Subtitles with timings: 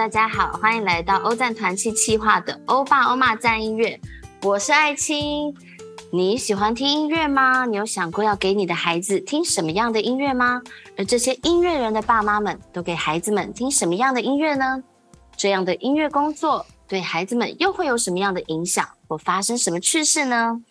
[0.00, 4.00] 大家好，欢迎来到欧赞团契企划的欧爸欧妈赞音乐，
[4.42, 5.54] 我是爱青。
[6.10, 7.66] 你喜欢听音乐吗？
[7.66, 10.62] 你有想过要给你的孩子听什么样的音乐吗？
[10.96, 14.82] 而这些音乐人的爸妈们都给孩子们听什么样的音乐呢？
[15.36, 20.62] 这样的音乐工作对孩子们又会有什么样的影响，或发生什么趣事呢？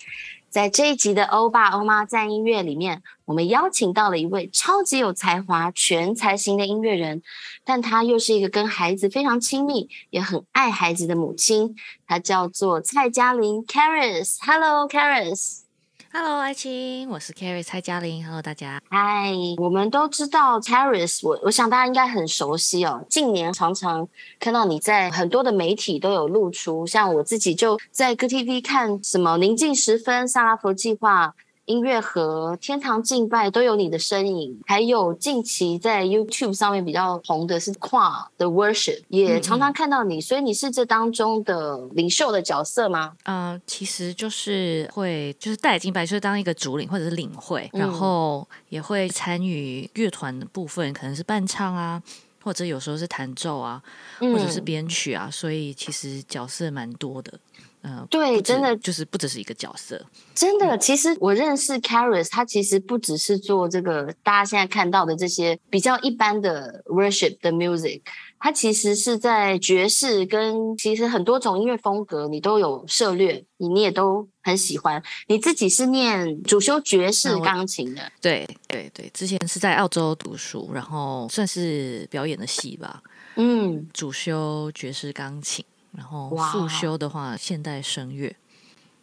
[0.49, 7.21] 在这一集的欧爸欧妈赞音乐里面，我们邀请到了一位超级有才华、全才型的音乐人，
[7.63, 11.75] 但他又是一个跟孩子非常亲密、也很爱孩子的母亲。
[12.07, 14.37] 她叫做蔡嘉玲 （Caris）。
[14.41, 15.68] Hello，Caris。
[16.11, 18.25] Hello，爱青，我是 Carrie 蔡嘉玲。
[18.25, 18.81] Hello，大家。
[18.89, 23.05] 嗨，我们都知道 Caris，我我想大家应该很熟悉哦。
[23.07, 24.07] 近年常常
[24.39, 31.27] 看到你在很多的媒体都有露出，像我自己就在 GTV 看什么《宁静时分》《萨拉佛计划》。
[31.69, 43.13] 音乐和天堂敬拜都有你的身影，还有近期在 YouTube 上面比较红的是跨的 Worship，也常常看到你，所以你是这当中的领袖的角色吗？
[43.23, 52.01] 呃，其实就是会就是带敬拜，就是当一个主领或者是领会，然后也会参与乐团的部分，可能是伴唱啊，
[52.43, 53.79] 或者有时候是弹奏啊，
[54.17, 57.39] 或者是编曲啊，所以其实角色蛮多的。
[57.81, 60.77] 嗯，对，真的就是不只是一个角色，真的。
[60.77, 68.01] 其实我认识 Caris，他其实不只是做这个大家现在看到的这些比较一般的 worship 的 music，
[68.37, 75.01] 他其实是在爵士跟其实很多种音乐风格，你都有涉略，你你也都很喜欢。
[75.27, 83.01] 你自己是念主修爵士钢琴的，对对对，之前是在澳洲读书，然后算是表演的戏吧，
[83.37, 85.63] 嗯，主修爵士钢琴。
[85.95, 88.35] 然后复修的话，现代声乐，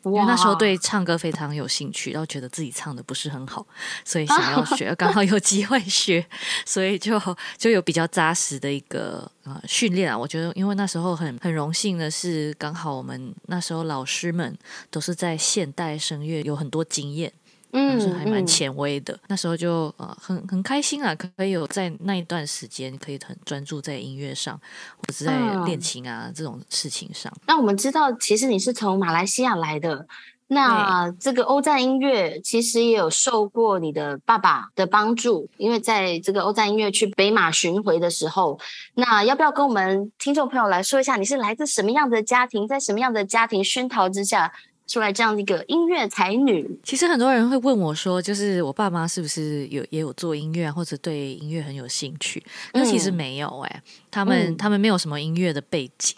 [0.04, 3.66] 因为那时候对唱歌非常有兴趣，然后觉得自己唱的不是很好，
[4.04, 6.25] 所以想要学， 刚好有机会学，
[6.64, 7.20] 所以就
[7.58, 10.16] 就有比较扎实的一个呃训练啊。
[10.16, 14.56] 我觉得，因为那时候很很荣幸的是，刚好我们那时候老师们
[14.91, 17.32] 都是在现代声乐有很多经验。
[17.78, 19.19] 嗯，是还蛮前卫的。
[19.28, 24.59] 那时候就呃很很开心啊，可以有在那一段时间可以很专注在音乐上，
[24.97, 27.31] 或者是在练琴啊这种事情上。
[27.47, 30.06] 那我们知道，其实你是从马来西亚来的，
[30.47, 38.58] 那这个欧赞音乐其实也有受过你的爸爸的帮助，因为在这个欧赞音乐去北马巡回的时候，
[38.94, 44.50] 那要不要跟我们听众朋友来说一下，你是来自什么样的家庭，在什么样的家庭熏陶之下？
[44.86, 52.42] 出来这样的一个音乐才女，其实很多人会问我说，就是我爸妈是不是有也有做音乐，或者对音乐很有兴趣？
[52.72, 56.16] 那其实没有哎，他们他们没有什么音乐的背景。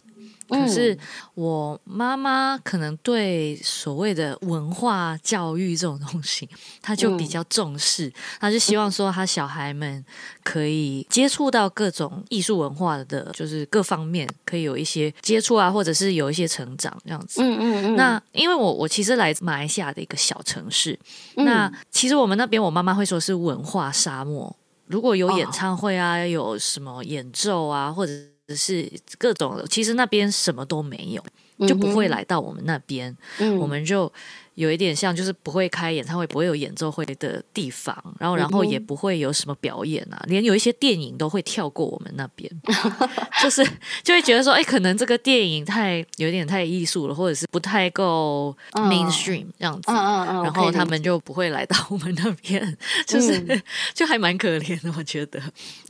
[0.49, 0.97] 可是
[1.35, 6.49] 我妈妈可能对所谓的文化教育这种东西，
[6.81, 10.05] 她就比较重视，她就希望说，她小孩们
[10.43, 17.43] 可以接触到各种艺术文化的，就是各方面可以有一些接触啊，或者是有一些成长这样子。
[17.43, 17.97] 嗯嗯嗯。
[17.97, 20.99] 那因为我我其实来自马来西亚的一个小城市，
[21.35, 24.57] 那其实我们那边我妈妈会说是文化沙漠，
[24.87, 28.13] 如果有演唱会啊，有什么演奏啊，或者。
[28.49, 33.17] 只是各种，其实那边什么都没有，就不会来到我们那边，
[33.61, 34.13] 我们就。
[34.59, 42.51] 有一点像，就是不会开演唱会，不会有演奏会的地方，然后，然后也不会有什么表演啊，连有一些电影都会跳过我们那边，
[43.41, 43.65] 就是
[44.03, 52.77] 就会觉得说，哎，可能这个电影太有点太艺术了，或者是不太够 mainstream 这样子，然后他们就不会来到我们那边，
[53.07, 53.63] 就是
[53.95, 55.41] 就还蛮可怜的，我觉得。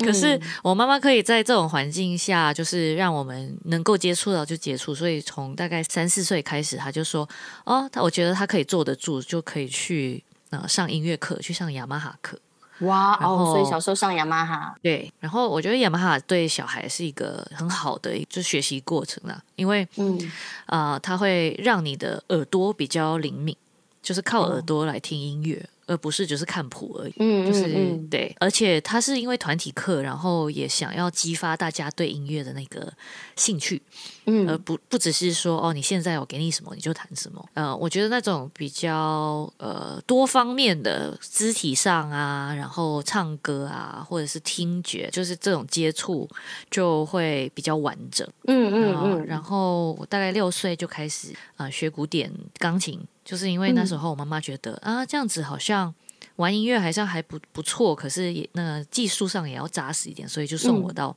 [0.01, 7.27] 可是我妈妈可以在这种环境下，就是让我们能够接触到就接触，所以从大概三四岁开始，她就说，
[7.65, 8.58] 哦，她我觉得她可以。
[8.59, 12.37] 可以坐得住，就可以去呃上音乐课，去上雅马哈课。
[12.81, 13.55] 哇哦！
[13.55, 15.13] 所以小时候上雅马哈，对。
[15.21, 20.19] 然后我觉得雅马哈对小孩是一个很好的就学习过程啦，因为嗯
[20.67, 23.57] 啊，它会让你的耳朵比较灵敏，
[24.03, 25.65] 就是靠耳朵来听音乐。
[25.89, 27.67] 而不是就是看谱而已，嗯，就是
[28.11, 32.93] 对，而且他是因为团体课，然后也想要激发大家对音乐的那个
[33.35, 33.83] 兴趣，
[34.27, 46.29] 嗯，而不不只是说哦，你现在我给你什么你就弹什么，呃，我觉得那种比较呃多方面的肢体上啊，然后唱歌啊，或者是听觉，就是这种接触
[46.71, 53.01] 就会比较完整，嗯嗯嗯，然后我大概六岁就开始啊学古典钢琴。
[53.29, 55.95] 就是因为那时候我妈妈觉得啊，这样子好像
[56.37, 61.15] 玩音乐好像还不不错，可是也那个技术上也要扎实一点，所以就送我到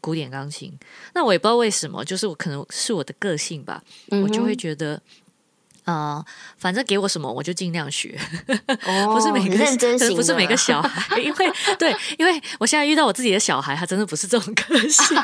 [0.00, 0.76] 古典钢琴。
[1.14, 5.00] 那我也不知道为什么，就是我可能是我的个性吧，我就会觉得
[5.84, 6.24] 呃，
[6.58, 8.18] 反正给我什么我就尽量学，
[8.86, 9.56] 哦，不是每个
[10.16, 15.16] 不是每个小孩，因为对，因为我现在遇到我自己的小孩，他真的不是这种个性，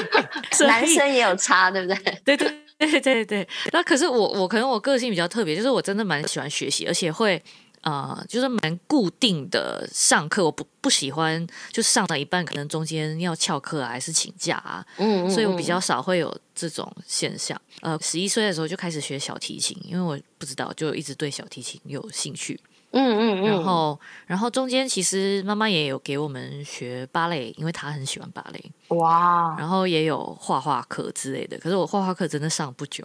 [0.66, 2.20] 男生也有差，对不对？
[2.24, 3.48] 对对 对对对。
[3.72, 7.42] 那可是我我可能我个性比较特别，就是我真的蛮喜欢学习，而且会。
[7.82, 17.60] 呃，就是蛮固定的上课，我不不喜欢就上到一半，可能中间要翘课啊，还是请假啊，嗯，所以我比较少会有这种现象。
[17.82, 22.58] 呃，十一岁的时候就开始学小提琴，因为我不知道，就一直对小提琴有兴趣。
[22.96, 28.72] 嗯嗯嗯，然后然后中间其实妈妈也有给我们学芭蕾，因为她很喜欢芭蕾。
[28.88, 33.04] 哇，然后也有画画课之类的，可是我画画课真的上不久，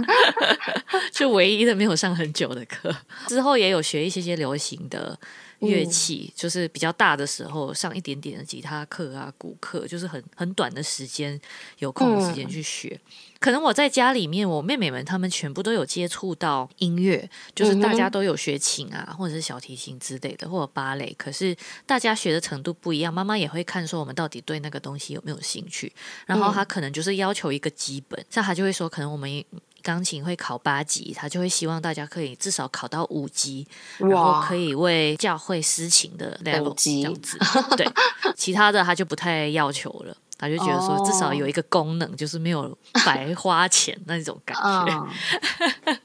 [1.12, 2.94] 就唯一的没有上很久的课。
[3.26, 5.18] 之后也有学一些些流行的。
[5.60, 11.40] 乐器就是比较大的时候上一点点的吉他课啊、鼓课，就是很很短的时间
[11.78, 13.00] 有空的时间去学。
[13.38, 21.14] 可能我在家里面，我妹妹们她们全部都有接触到音乐，就是大家都有学琴啊，或者是小提琴之类的，或者芭蕾。
[21.18, 21.56] 可是
[21.86, 25.92] 大家学的程度不一样，妈妈也会看说我们到底对那个东西有没有兴趣。
[26.26, 29.44] 然后她可能就是要求一个基本，像她就会说，可能我们。
[29.84, 33.66] 钢琴会考八级，他就会希望大家可以至少考到五级，
[33.98, 37.38] 然后可以为教会私情的 level 这样子。
[37.76, 37.86] 对，
[38.34, 42.76] 其他的他就不太要求了，他就觉得说至少有一个功能，就是没有
[43.06, 45.06] 白花钱那种感觉。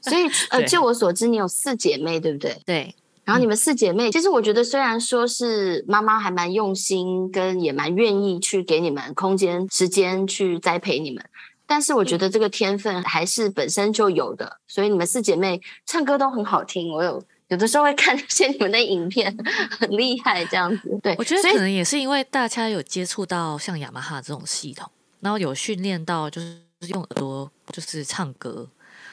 [0.00, 2.56] 所以，呃，据我所知，你有四姐妹，对不对？
[2.64, 2.94] 对。
[3.22, 11.22] 然后你们四姐妹，其实我觉得虽然说是妈妈还蛮用心，跟也蛮愿意去给你们空间、时间去栽培你们。
[11.66, 16.92] 但是我觉得这个天分还是本身就有的，所以你们四姐妹唱歌都很好听。
[16.92, 19.36] 我有有的时候会看一些你们的影片，
[19.70, 20.98] 很厉害这样子。
[21.02, 26.58] 对，我觉得可能也是因为大家有接触到像雅马哈这种系统，然后有训练到就是
[26.88, 28.68] 用耳朵就是唱歌，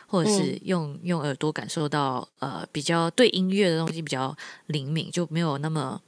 [0.06, 4.36] 或者是用用耳朵感受到呃比较对音乐的东西比较
[4.68, 6.02] 灵敏，就没有那么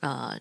[0.00, 0.36] 呃。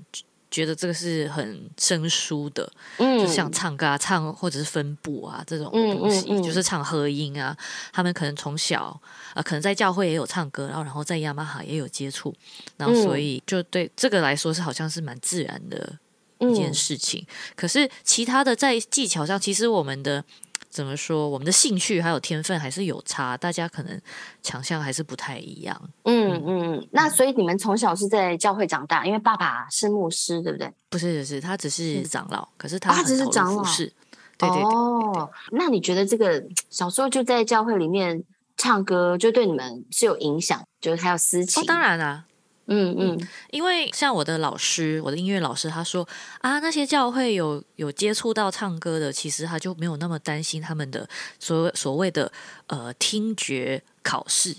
[0.57, 2.68] 觉得这个是很生疏的，
[2.98, 7.56] 嗯，就像唱歌啊、唱或者是分部啊这种东西，就是唱和音啊。
[7.94, 9.00] 他们可能从小
[9.36, 12.33] 啊，可能在教会也有唱歌，然后然后在雅马哈也有接触，
[12.75, 15.95] 然后所以就对这个来说是好像是蛮自然的
[16.39, 17.24] 一件事情。
[17.56, 20.24] 可是其他的在技巧上，其实我们的。
[20.69, 21.27] 怎么说？
[21.27, 23.99] 我们的兴趣还有天分还是有差，大家可能
[24.43, 25.89] 强项还是不太一样。
[26.03, 30.71] 嗯嗯，那所以你们从小是在教会长大，因为爸爸是牧师，对不对？
[30.89, 33.91] 不是，不是他只是长老，可是他他只是长老，是。
[34.37, 34.63] 对对对。
[34.63, 38.23] 哦，那你觉得这个小时候就在教会里面
[38.55, 40.63] 唱歌，就对你们是有影响？
[40.79, 41.65] 就是还有私情？
[41.65, 42.25] 当然啊。
[42.67, 46.07] 嗯嗯，因为像我的老师，我的音乐老师，他说
[46.39, 51.07] 啊，那些教会有有接触到唱歌的，其实他就没有那么担心他们的
[51.39, 52.31] 所所谓的
[52.67, 54.55] 呃听觉考试，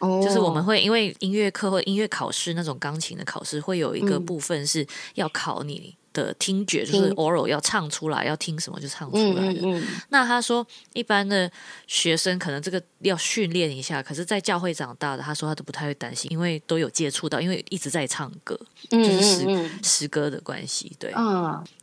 [0.00, 5.96] 就是我们会因为音乐课或音乐考试那种钢琴的考试，会有一个部分是要考你。
[6.24, 9.82] 的听觉就是 oral 要唱出来，要听什么就唱出来的。
[10.08, 11.50] 那他说，一般的
[11.86, 18.58] 学生可能这个要训练一下，可是，在教会长大的，他说他都不太会担心，因为都有接触到，因为一直在唱歌，
[18.88, 20.90] 就是诗诗歌的关系。
[20.98, 21.12] 对，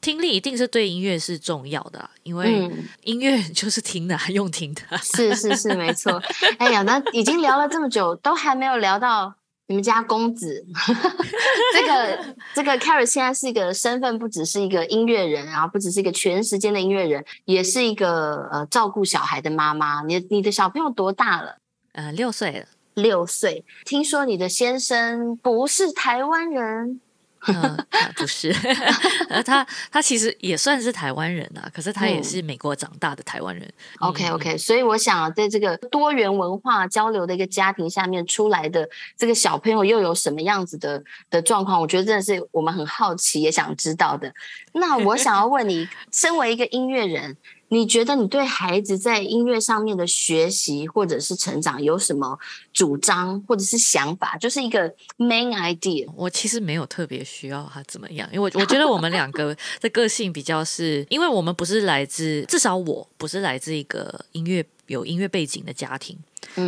[0.02, 2.72] 听力一定是对音乐是重要的，因为
[3.04, 4.82] 音乐就是听的， 用听的。
[4.98, 6.22] 是是是，没错。
[6.58, 9.36] 哎呀，那已经聊了这么久，都还没有聊到。
[9.68, 10.66] 你们家公子，
[11.74, 20.02] 这个这个 Carrie 现在是一个身份，不只是一个音乐人，然后不只是一个全时间的音乐人，也是一个呃照顾小孩的妈妈。
[20.04, 21.58] 你你的小朋友多大了？
[21.94, 22.66] 呃，六岁了。
[22.96, 23.66] 六岁。
[23.86, 27.00] 听说你的先生不是台湾人。
[27.48, 27.86] 嗯，
[28.16, 28.54] 不是，
[29.30, 33.70] 呃，他他其实也算是台湾人啊，可是他也是美国长大的台湾人。
[34.00, 41.82] OK OK，所以我想啊在这个多元文化交流的一个家庭下面出来的这个小朋友又有什么样子的的状况？
[41.82, 44.34] 我觉得真的是我们很好奇也想知道的。
[44.74, 47.36] 那我想要问你， 身为一个音乐人。
[47.74, 52.38] 你觉得你对孩子在音乐上面的学习或者是成长有什么
[52.72, 54.38] 主张或者是想法？
[54.38, 54.88] 就是一个
[55.18, 56.08] main idea。
[56.16, 66.16] 我其实没有特别需要他怎么样，因为我我觉得我们两个 的个性比较是，因为我们不是来自，至少我不是来自一个音乐有音乐背景的家庭。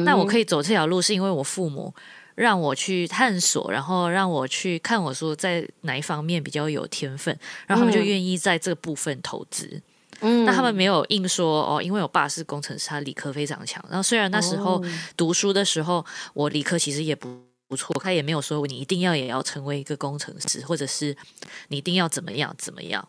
[0.04, 1.94] 那我可以走这条路，是因为我父母
[2.34, 9.82] 让我去探索，然后让我去看我说在哪一方面比较有天分，然后他们就愿意在这个部分投资。
[10.22, 13.84] 那他们没有硬说哦，因为我爸是工程师，他理科非常强。
[13.90, 14.84] 然后虽然那时候
[15.18, 17.28] 读书的时候，我理科其实也不
[17.68, 21.16] 不错，他也没有说你一定要也要成为一个工程师，或者是
[21.70, 23.08] 你一定要怎么样怎么样。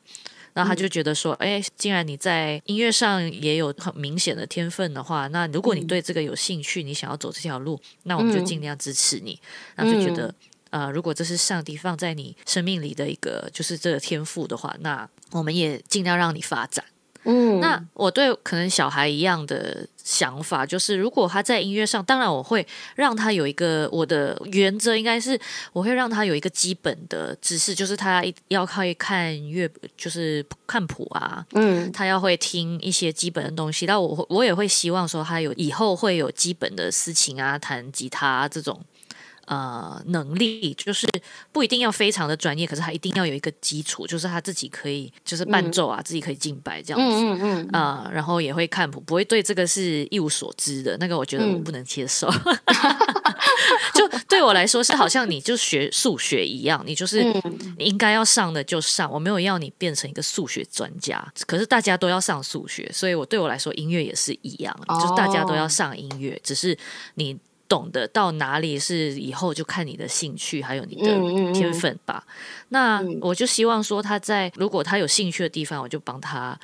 [0.52, 9.38] 然后他就觉得说，哎，既然你在音乐上也有很明显的天分的话，那如果你对这个有兴趣，你想要走这条路，那我们就尽量支持你。
[9.74, 10.34] 那就觉得，
[10.70, 16.82] 呃，如果这是上帝放在你生命里的一个就是这个天赋的话，那我们也尽量让你发展。
[17.26, 25.38] 嗯，那我对可能小孩一样的想法，就是如果他在音乐上，当然我会让他有一个我的原则，应该是
[25.72, 33.84] 我会让他有一个基本的知识，就是他要会看乐，就是看谱啊，嗯，他要会听一些基本的东西。
[33.84, 38.80] 但我我也会希望说他有以后会有基本的事情啊，弹吉他这种。
[39.46, 41.08] 呃，能力就是
[41.52, 50.96] 不一定要非常的专业，可是他一定要有一个基础，就是他自己可以就是伴奏啊，自己可以敬拜这样子，嗯嗯啊，然后也会看谱，不会对这个是一无所知的。
[50.98, 52.28] 那个我觉得我不能接受，
[53.94, 57.22] 就对我来说是好像你就学数学一样，你就是
[57.78, 61.24] 你应该要上的就上，我没有要你变成一个数学专家。
[61.46, 66.76] 可是大家都要上数学，所以我对我来说音乐也是一样，就是大家都要上音乐，只是
[67.14, 67.38] 你。
[67.68, 72.24] 懂得到哪里是以后就看你的兴趣还有你的天分吧。
[72.68, 76.58] 那我就希望说他在如果他有兴趣的地方，我就帮他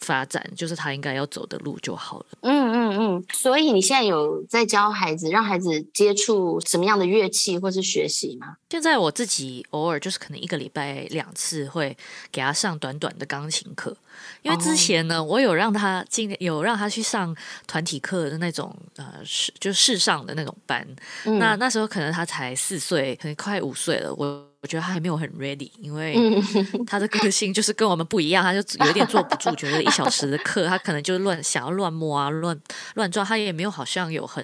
[0.00, 2.26] 发展，就是他应该要走的路就好了。
[2.42, 3.24] 嗯嗯嗯。
[3.32, 8.56] 所以你现在有在教孩子，让孩子接触什么样的乐器或是学习吗？
[8.70, 11.96] 现在我自己偶尔就是可能一个礼拜两次会
[12.32, 13.96] 给他上短短的钢琴课。
[14.42, 17.34] 因为之前呢，我有让他进，有让他去上
[17.66, 20.86] 团体课的那种，呃，是就是世上的那种班。
[21.24, 24.14] 那那时候可能他才四岁，可能快五岁了。
[24.14, 26.16] 我我觉得他还没有很 ready，因为
[26.88, 32.58] 他的个性就是跟我们不一样，他就有点坐不住，觉得一小时的课他可能就乱想要乱摸啊，乱
[32.94, 34.42] 乱撞，他也没有好像有很。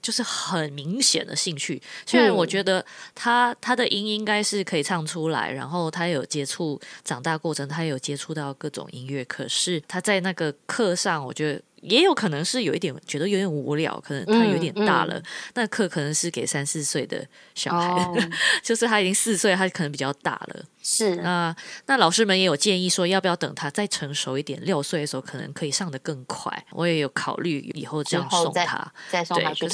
[0.00, 11.62] 就是很明显的兴趣，虽然我觉得他他的音应该是可以唱出来，然后他有接触长大过程，他有接触到各种音乐，可是他在那个课上，我觉得。
[11.82, 15.22] 也有可能是有一点觉得有点无聊，可能他有点大了。
[15.54, 18.08] 那课可能是给三四岁的小孩，
[18.62, 20.64] 就是他已经四岁，他可能比较大了。
[20.82, 21.54] 是那
[21.86, 26.66] 那老师们也有建议说，要不要等他再成熟一点，六岁的时候可能可以上的更快。
[26.70, 29.68] 我也有考虑以后这样送他，再送他去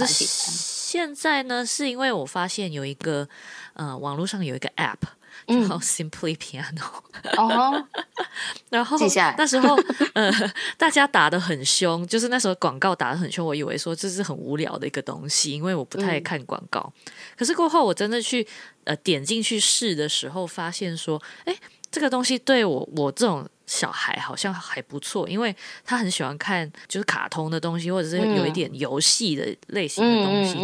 [0.91, 3.29] 现在呢，是因为我发现有一个
[3.75, 4.97] 呃，网络上有一个 App。
[5.47, 6.85] 叫 Simply Piano，
[7.39, 7.83] 哦，
[8.69, 8.99] 然后
[9.39, 9.77] 那时候
[10.13, 10.31] 呃，
[10.77, 16.93] 大家打的很凶，就是那时候广告打的很凶，我以为说这是很无聊的一个东西，因为我不太看广告。
[17.37, 18.47] 可是过后我真的去
[18.85, 21.57] 呃点进去试的时候，发现说，哎，
[21.91, 23.49] 这个东西对我我这种。
[23.69, 30.57] 小孩好像还不错，因为他很喜欢看就是卡通的东西，或者是有一点游戏的类型的东西，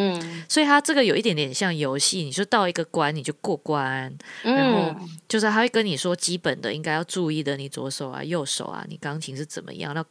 [0.49, 2.25] 所以他这个有一点点像游戏。
[2.25, 4.11] 你就到一个关，你就过关，
[4.43, 4.95] 然后
[5.29, 10.05] 就是他会跟你说基本的应该要注意的，你左手啊、右手啊，你钢琴是怎么样，那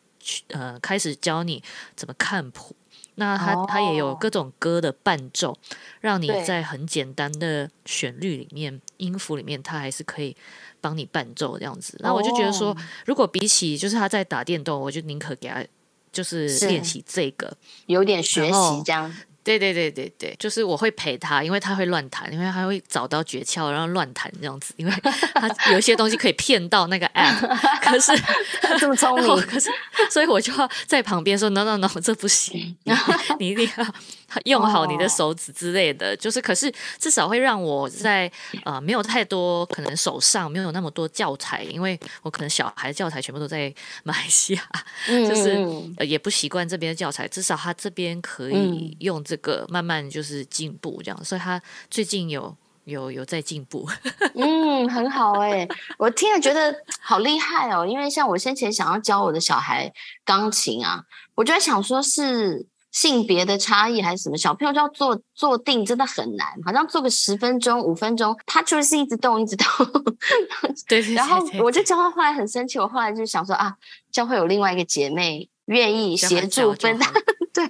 [0.49, 1.63] 呃开始教你
[1.95, 2.75] 怎么看谱。
[3.15, 5.57] 那他他也有各种歌的伴奏，
[6.01, 10.35] 让你在很简单的旋律里面、音符里面，他还是可以。
[10.83, 12.75] 帮你伴奏这样子，那我就觉得说，
[13.05, 15.63] 如果比起就是他在打电动，我就宁可给他
[16.11, 19.09] 就是练习这个，有点学习这样。
[19.43, 24.93] 对对对对对，就是我会陪他，因为他会乱弹，因为他会找到诀窍，然后乱弹这样子，因为
[25.35, 27.47] 他有一些东西可以骗到那个 app，
[27.81, 28.13] 可是
[28.79, 29.69] 这么聪明， 可是
[30.09, 32.75] 所以我就要在旁边说 no no no，这不行，
[33.37, 33.85] 你一定要
[34.45, 38.31] 用好你的手指之类的，就是可是至少会让我在
[38.63, 43.73] 呃没有太多可能手上没有那么多教材，因为我可能小孩教材全部都在
[44.03, 44.63] 马来西亚，
[45.07, 45.57] 就是
[46.05, 49.21] 也不习惯这边的教材，至少他这边可以用。
[49.23, 53.87] 这个慢慢就是进步，这样，所以他最近有有有在进步。
[54.35, 57.85] 嗯，很好哎，我听了觉得好厉害哦。
[57.85, 59.91] 因为像我先前想要教我的小孩
[60.25, 61.03] 钢琴啊，
[61.35, 64.37] 我就在想说是性别的差异还是什么？
[64.37, 69.65] 小朋友就要坐坐定，真的很难，好像坐个十分钟、五分钟，他就是一直动，一直动。
[70.87, 73.75] 对，然后我就教他，后来很生气，我后来就想说啊，
[74.11, 77.09] 教会有另外一个姐妹愿意协助分担。
[77.53, 77.67] 对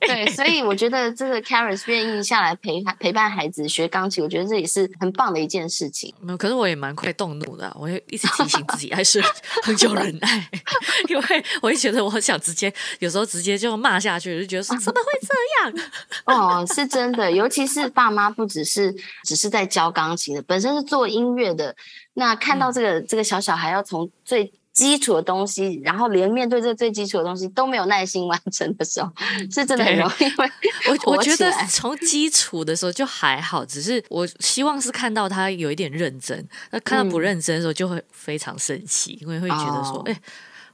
[0.00, 6.14] 对，所以我觉得这个 Caris 愿意下来陪陪伴孩子学钢琴，我觉得这也是很棒的一件事情。
[6.20, 9.22] 没有，可是我也蛮快动怒的，我也一直提醒自己 还是
[9.62, 10.50] 很有忍耐，
[11.08, 15.34] 因为我会觉得我想直接，有时候直接就骂下去，就觉得说怎么会这
[15.78, 15.88] 样？
[16.24, 18.94] 哦，是真的，尤其是爸妈不只是
[19.24, 21.76] 只是在教钢琴的，本身是做音乐的，
[22.14, 29.10] 那看到这个这个小小孩要从最基础的东西，然后连面对这最基础的东西都没有耐心完成的时候，
[29.50, 30.50] 是真的很容易会
[30.90, 40.20] 我我觉得从 基础的时候就还好，只是我希望是看到他有一点认真，那看到不认真的时候就会非常生气，因为会觉得说，哎。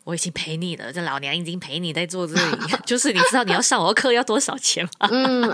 [0.04, 5.08] 我已经陪你了，这老娘已经陪你在做这里，就是你知道你要上我的课要多少钱吗？
[5.10, 5.52] 嗯，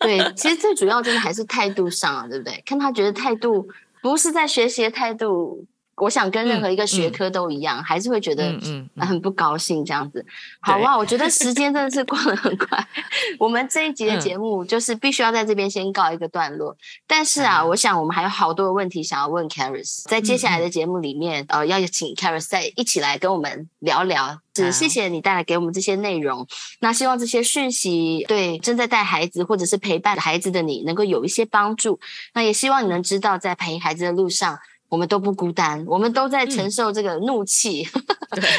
[0.00, 2.60] 对，其实最主要真的还是态度上啊，对不对？
[2.66, 3.68] 看他觉得态度
[4.02, 5.64] 不是在学习的态度。
[5.96, 8.54] 我想跟任何一个学科都一样，还是会觉得
[8.96, 10.24] 很不高兴这样子。
[10.60, 12.86] 好哇，我觉得时间真的是过得很快。
[13.40, 16.76] 我们这一集的节目就是必须要在这边先告一个段落。
[17.06, 24.40] 但是啊，我想我们还有好多的问题想要问 Caris，在接下来的节目里面，呃，要请 Caris 再一起来跟我们聊聊。
[24.54, 26.46] 是，谢谢你带来给我们这些内容。
[26.80, 32.00] 那希望这些讯息对正在带孩子或者是陪伴孩子的你能够有一些帮助。
[32.34, 34.58] 那也希望你能知道，在陪孩子的路上。
[34.88, 37.86] 我们都不孤单，我们都在承受这个怒气，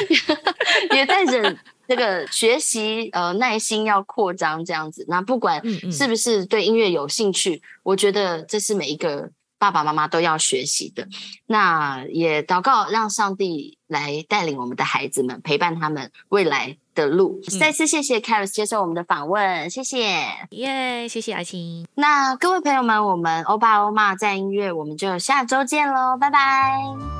[0.94, 5.04] 也在忍这个学习，呃，耐心要扩张这样子。
[5.08, 9.30] 那不管是不是对音乐有兴趣，我觉得这是每一个。
[9.60, 11.08] 爸爸妈妈都要学习的，
[11.46, 17.40] 那也祷告让上帝来带领我们的孩子们，陪伴他们未来的路。
[17.60, 21.86] 再次谢谢 Caris 接受我们的访问，谢谢，耶，谢谢阿青。
[21.94, 26.74] 那各位朋友们，我们欧巴欧妈在音乐，我们就下周见喽，拜拜，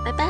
[0.04, 0.26] 拜拜。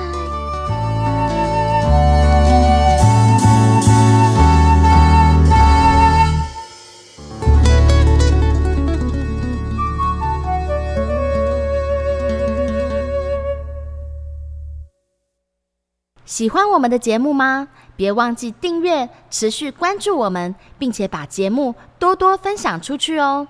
[16.24, 17.68] 喜欢我们的节目吗？
[17.98, 23.48] 别忘记订阅、持续关注我们，并且把节目多多分享出去哦。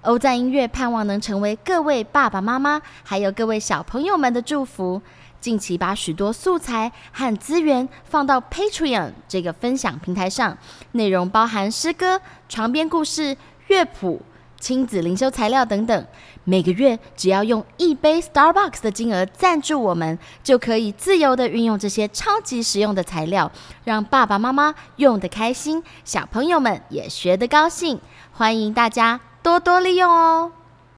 [0.00, 5.02] 欧赞音乐盼望能成为各位爸爸妈妈还有各位小朋友们的祝福。
[5.38, 10.56] 近期把许多素材和资源放到 Patreon 这个分享平台上，
[10.92, 14.22] 内容包含诗歌、床边故事、乐谱。
[14.60, 16.06] 亲子灵修材料等等，
[16.44, 23.50] 每个月只要用一杯 Starbucks 的金额赞助我们，就可以自由的运用这些超级实用的材料，
[23.84, 27.98] 让爸爸妈妈用的开心，小朋友们也学得高兴。
[28.32, 30.52] 欢迎大家多多利用哦！